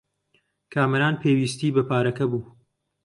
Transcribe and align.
کامەران 0.73 1.15
پێویستیی 1.21 1.73
بە 1.75 1.83
پارەکە 1.89 2.25
بوو. 2.31 2.41